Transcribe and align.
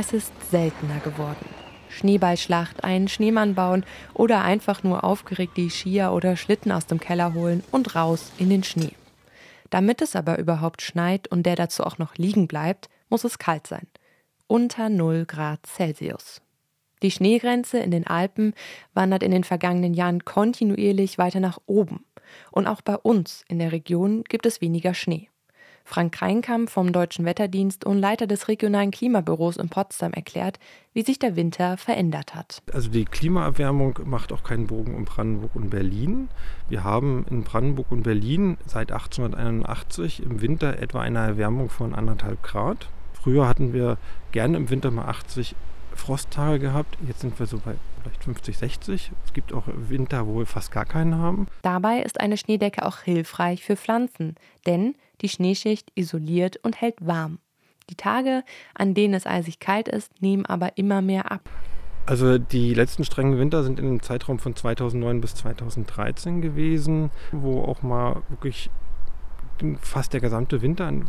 Es 0.00 0.12
ist 0.12 0.32
seltener 0.52 1.00
geworden. 1.00 1.44
Schneeballschlacht, 1.88 2.84
einen 2.84 3.08
Schneemann 3.08 3.56
bauen 3.56 3.84
oder 4.14 4.44
einfach 4.44 4.84
nur 4.84 5.02
aufgeregt 5.02 5.56
die 5.56 5.70
Skier 5.70 6.12
oder 6.12 6.36
Schlitten 6.36 6.70
aus 6.70 6.86
dem 6.86 7.00
Keller 7.00 7.34
holen 7.34 7.64
und 7.72 7.96
raus 7.96 8.30
in 8.38 8.48
den 8.48 8.62
Schnee. 8.62 8.92
Damit 9.70 10.00
es 10.00 10.14
aber 10.14 10.38
überhaupt 10.38 10.82
schneit 10.82 11.26
und 11.26 11.46
der 11.46 11.56
dazu 11.56 11.82
auch 11.82 11.98
noch 11.98 12.14
liegen 12.14 12.46
bleibt, 12.46 12.88
muss 13.08 13.24
es 13.24 13.40
kalt 13.40 13.66
sein. 13.66 13.88
Unter 14.46 14.88
0 14.88 15.24
Grad 15.26 15.66
Celsius. 15.66 16.42
Die 17.02 17.10
Schneegrenze 17.10 17.80
in 17.80 17.90
den 17.90 18.06
Alpen 18.06 18.54
wandert 18.94 19.24
in 19.24 19.32
den 19.32 19.42
vergangenen 19.42 19.94
Jahren 19.94 20.24
kontinuierlich 20.24 21.18
weiter 21.18 21.40
nach 21.40 21.58
oben. 21.66 22.04
Und 22.52 22.68
auch 22.68 22.82
bei 22.82 22.94
uns 22.94 23.42
in 23.48 23.58
der 23.58 23.72
Region 23.72 24.22
gibt 24.22 24.46
es 24.46 24.60
weniger 24.60 24.94
Schnee. 24.94 25.28
Frank 25.88 26.12
Kreinkamp 26.12 26.68
vom 26.68 26.92
Deutschen 26.92 27.24
Wetterdienst 27.24 27.86
und 27.86 27.98
Leiter 27.98 28.26
des 28.26 28.46
regionalen 28.48 28.90
Klimabüros 28.90 29.56
in 29.56 29.70
Potsdam 29.70 30.12
erklärt, 30.12 30.58
wie 30.92 31.00
sich 31.00 31.18
der 31.18 31.34
Winter 31.34 31.78
verändert 31.78 32.34
hat. 32.34 32.62
Also 32.74 32.90
die 32.90 33.06
Klimaerwärmung 33.06 34.00
macht 34.04 34.30
auch 34.34 34.44
keinen 34.44 34.66
Bogen 34.66 34.94
um 34.94 35.06
Brandenburg 35.06 35.56
und 35.56 35.70
Berlin. 35.70 36.28
Wir 36.68 36.84
haben 36.84 37.24
in 37.30 37.42
Brandenburg 37.42 37.90
und 37.90 38.02
Berlin 38.02 38.58
seit 38.66 38.92
1881 38.92 40.22
im 40.22 40.42
Winter 40.42 40.78
etwa 40.78 41.00
eine 41.00 41.20
Erwärmung 41.20 41.70
von 41.70 41.94
anderthalb 41.94 42.42
Grad. 42.42 42.90
Früher 43.14 43.48
hatten 43.48 43.72
wir 43.72 43.96
gerne 44.30 44.58
im 44.58 44.68
Winter 44.68 44.90
mal 44.90 45.06
80 45.06 45.54
Frosttage 45.98 46.58
gehabt. 46.58 46.96
Jetzt 47.06 47.20
sind 47.20 47.38
wir 47.38 47.46
so 47.46 47.58
bei 47.58 47.74
vielleicht 48.02 48.24
50, 48.24 48.58
60. 48.58 49.12
Es 49.24 49.32
gibt 49.32 49.52
auch 49.52 49.64
Winter, 49.66 50.26
wo 50.26 50.38
wir 50.38 50.46
fast 50.46 50.72
gar 50.72 50.84
keinen 50.84 51.16
haben. 51.16 51.46
Dabei 51.62 52.00
ist 52.00 52.20
eine 52.20 52.36
Schneedecke 52.36 52.86
auch 52.86 53.00
hilfreich 53.00 53.64
für 53.64 53.76
Pflanzen, 53.76 54.36
denn 54.66 54.94
die 55.20 55.28
Schneeschicht 55.28 55.90
isoliert 55.94 56.58
und 56.62 56.80
hält 56.80 56.96
warm. 57.00 57.38
Die 57.90 57.94
Tage, 57.94 58.44
an 58.74 58.94
denen 58.94 59.14
es 59.14 59.26
eisig 59.26 59.60
kalt 59.60 59.88
ist, 59.88 60.20
nehmen 60.20 60.46
aber 60.46 60.76
immer 60.76 61.02
mehr 61.02 61.30
ab. 61.32 61.48
Also 62.06 62.38
die 62.38 62.72
letzten 62.72 63.04
strengen 63.04 63.38
Winter 63.38 63.62
sind 63.62 63.78
in 63.78 63.84
dem 63.84 64.02
Zeitraum 64.02 64.38
von 64.38 64.56
2009 64.56 65.20
bis 65.20 65.34
2013 65.34 66.40
gewesen, 66.40 67.10
wo 67.32 67.62
auch 67.62 67.82
mal 67.82 68.22
wirklich 68.30 68.70
fast 69.80 70.12
der 70.12 70.20
gesamte 70.20 70.62
Winter 70.62 70.86
ein 70.86 71.04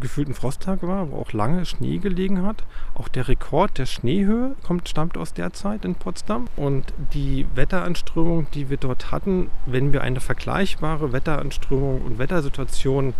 gefühlten 0.00 0.34
Frosttag 0.34 0.82
war, 0.82 1.10
wo 1.10 1.16
auch 1.16 1.32
lange 1.32 1.64
Schnee 1.64 1.98
gelegen 1.98 2.42
hat. 2.42 2.64
Auch 2.94 3.08
der 3.08 3.28
Rekord 3.28 3.78
der 3.78 3.86
Schneehöhe 3.86 4.56
kommt, 4.62 4.88
stammt 4.88 5.16
aus 5.16 5.32
der 5.32 5.52
Zeit 5.52 5.84
in 5.84 5.94
Potsdam. 5.94 6.48
Und 6.56 6.92
die 7.14 7.46
Wetteranströmung, 7.54 8.46
die 8.54 8.70
wir 8.70 8.76
dort 8.76 9.10
hatten, 9.12 9.50
wenn 9.66 9.92
wir 9.92 10.02
eine 10.02 10.20
vergleichbare 10.20 11.12
Wetteranströmung 11.12 12.02
und 12.02 12.18
Wettersituation 12.18 13.14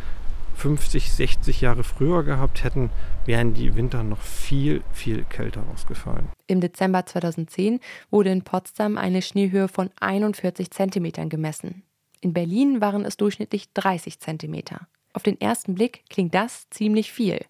50, 0.54 1.12
60 1.12 1.60
Jahre 1.60 1.82
früher 1.82 2.22
gehabt 2.24 2.62
hätten, 2.64 2.90
wären 3.24 3.54
die 3.54 3.74
Winter 3.74 4.02
noch 4.02 4.20
viel, 4.20 4.82
viel 4.92 5.24
kälter 5.24 5.62
ausgefallen. 5.72 6.28
Im 6.46 6.60
Dezember 6.60 7.06
2010 7.06 7.80
wurde 8.10 8.30
in 8.30 8.42
Potsdam 8.42 8.98
eine 8.98 9.22
Schneehöhe 9.22 9.68
von 9.68 9.90
41 10.00 10.70
Zentimetern 10.70 11.28
gemessen. 11.28 11.82
In 12.22 12.32
Berlin 12.32 12.80
waren 12.80 13.04
es 13.04 13.16
durchschnittlich 13.16 13.72
30 13.72 14.20
Zentimeter. 14.20 14.86
Auf 15.12 15.24
den 15.24 15.40
ersten 15.40 15.74
Blick 15.74 16.04
klingt 16.08 16.34
das 16.34 16.70
ziemlich 16.70 17.12
viel. 17.12 17.44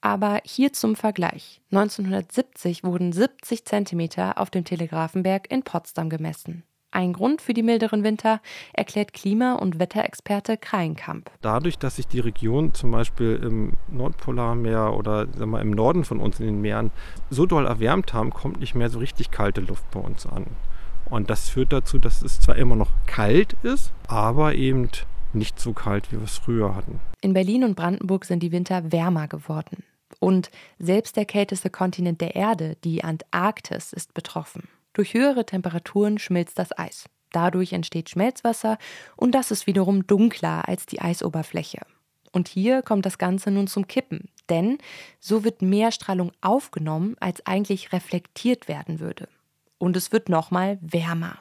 Aber 0.00 0.40
hier 0.42 0.72
zum 0.72 0.96
Vergleich. 0.96 1.60
1970 1.70 2.82
wurden 2.82 3.12
70 3.12 3.66
Zentimeter 3.66 4.38
auf 4.38 4.48
dem 4.48 4.64
Telegrafenberg 4.64 5.50
in 5.50 5.62
Potsdam 5.62 6.08
gemessen. 6.08 6.62
Ein 6.90 7.12
Grund 7.12 7.42
für 7.42 7.52
die 7.52 7.62
milderen 7.62 8.04
Winter 8.04 8.40
erklärt 8.72 9.12
Klima- 9.12 9.56
und 9.56 9.78
Wetterexperte 9.78 10.56
Kreinkamp. 10.56 11.30
Dadurch, 11.42 11.78
dass 11.78 11.96
sich 11.96 12.06
die 12.06 12.20
Region 12.20 12.72
zum 12.72 12.92
Beispiel 12.92 13.38
im 13.42 13.74
Nordpolarmeer 13.88 14.94
oder 14.94 15.26
sagen 15.26 15.50
wir, 15.50 15.60
im 15.60 15.72
Norden 15.72 16.04
von 16.04 16.20
uns 16.20 16.40
in 16.40 16.46
den 16.46 16.62
Meeren 16.62 16.90
so 17.28 17.44
doll 17.44 17.66
erwärmt 17.66 18.14
haben, 18.14 18.30
kommt 18.30 18.60
nicht 18.60 18.74
mehr 18.74 18.88
so 18.88 18.98
richtig 18.98 19.30
kalte 19.30 19.60
Luft 19.60 19.90
bei 19.90 20.00
uns 20.00 20.24
an. 20.24 20.46
Und 21.10 21.30
das 21.30 21.48
führt 21.48 21.72
dazu, 21.72 21.98
dass 21.98 22.22
es 22.22 22.40
zwar 22.40 22.56
immer 22.56 22.76
noch 22.76 22.90
kalt 23.06 23.56
ist, 23.62 23.92
aber 24.08 24.54
eben 24.54 24.88
nicht 25.32 25.60
so 25.60 25.72
kalt, 25.72 26.10
wie 26.10 26.16
wir 26.16 26.24
es 26.24 26.38
früher 26.38 26.74
hatten. 26.74 27.00
In 27.20 27.32
Berlin 27.32 27.64
und 27.64 27.76
Brandenburg 27.76 28.24
sind 28.24 28.42
die 28.42 28.52
Winter 28.52 28.90
wärmer 28.92 29.28
geworden. 29.28 29.84
Und 30.18 30.50
selbst 30.78 31.16
der 31.16 31.24
kälteste 31.24 31.70
Kontinent 31.70 32.20
der 32.20 32.34
Erde, 32.34 32.76
die 32.84 33.04
Antarktis, 33.04 33.92
ist 33.92 34.14
betroffen. 34.14 34.68
Durch 34.94 35.14
höhere 35.14 35.44
Temperaturen 35.44 36.18
schmilzt 36.18 36.58
das 36.58 36.76
Eis. 36.76 37.04
Dadurch 37.32 37.72
entsteht 37.72 38.08
Schmelzwasser 38.08 38.78
und 39.14 39.34
das 39.34 39.50
ist 39.50 39.66
wiederum 39.66 40.06
dunkler 40.06 40.68
als 40.68 40.86
die 40.86 41.00
Eisoberfläche. 41.00 41.80
Und 42.32 42.48
hier 42.48 42.82
kommt 42.82 43.04
das 43.04 43.18
Ganze 43.18 43.50
nun 43.50 43.66
zum 43.66 43.88
Kippen, 43.88 44.30
denn 44.48 44.78
so 45.20 45.44
wird 45.44 45.60
mehr 45.60 45.92
Strahlung 45.92 46.32
aufgenommen, 46.40 47.16
als 47.20 47.44
eigentlich 47.44 47.92
reflektiert 47.92 48.68
werden 48.68 49.00
würde 49.00 49.28
und 49.78 49.96
es 49.96 50.12
wird 50.12 50.28
nochmal 50.28 50.78
wärmer. 50.80 51.38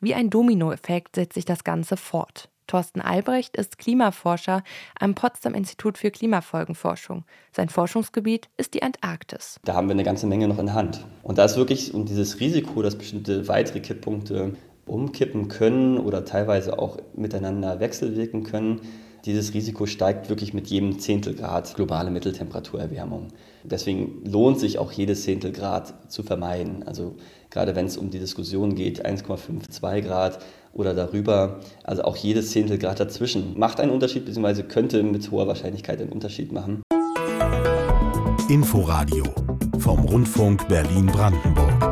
Wie 0.00 0.14
ein 0.14 0.30
Dominoeffekt 0.30 1.16
setzt 1.16 1.34
sich 1.34 1.44
das 1.44 1.64
Ganze 1.64 1.96
fort. 1.96 2.48
Thorsten 2.68 3.00
Albrecht 3.00 3.56
ist 3.56 3.78
Klimaforscher 3.78 4.62
am 5.00 5.14
Potsdam 5.14 5.54
Institut 5.54 5.98
für 5.98 6.10
Klimafolgenforschung. 6.10 7.24
Sein 7.50 7.70
Forschungsgebiet 7.70 8.48
ist 8.58 8.74
die 8.74 8.82
Antarktis. 8.82 9.58
Da 9.64 9.74
haben 9.74 9.88
wir 9.88 9.94
eine 9.94 10.04
ganze 10.04 10.26
Menge 10.26 10.46
noch 10.46 10.58
in 10.58 10.74
Hand. 10.74 11.04
Und 11.22 11.38
da 11.38 11.46
ist 11.46 11.56
wirklich 11.56 11.94
um 11.94 12.04
dieses 12.04 12.40
Risiko, 12.40 12.82
dass 12.82 12.96
bestimmte 12.96 13.48
weitere 13.48 13.80
Kipppunkte 13.80 14.54
umkippen 14.84 15.48
können 15.48 15.98
oder 15.98 16.24
teilweise 16.24 16.78
auch 16.78 16.98
miteinander 17.14 17.80
wechselwirken 17.80 18.44
können, 18.44 18.82
dieses 19.24 19.54
Risiko 19.54 19.86
steigt 19.86 20.28
wirklich 20.28 20.54
mit 20.54 20.68
jedem 20.68 20.98
Zehntelgrad 20.98 21.74
globale 21.74 22.10
Mitteltemperaturerwärmung. 22.10 23.28
Deswegen 23.64 24.22
lohnt 24.24 24.58
sich 24.58 24.78
auch 24.78 24.92
jedes 24.92 25.22
Zehntelgrad 25.22 26.10
zu 26.10 26.22
vermeiden. 26.22 26.82
Also 26.84 27.16
gerade 27.50 27.74
wenn 27.76 27.86
es 27.86 27.96
um 27.96 28.10
die 28.10 28.18
Diskussion 28.18 28.74
geht, 28.74 29.04
1,52 29.04 30.02
Grad 30.02 30.38
oder 30.72 30.94
darüber, 30.94 31.60
also 31.84 32.02
auch 32.02 32.16
jedes 32.16 32.50
Zehntelgrad 32.50 33.00
dazwischen 33.00 33.58
macht 33.58 33.80
einen 33.80 33.90
Unterschied, 33.90 34.24
beziehungsweise 34.24 34.64
könnte 34.64 35.02
mit 35.02 35.30
hoher 35.30 35.46
Wahrscheinlichkeit 35.46 36.00
einen 36.00 36.12
Unterschied 36.12 36.52
machen. 36.52 36.82
Inforadio 38.48 39.24
vom 39.78 40.00
Rundfunk 40.06 40.68
Berlin-Brandenburg. 40.68 41.87